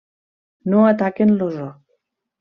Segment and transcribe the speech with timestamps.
[0.73, 1.67] No ataquen l'ozó.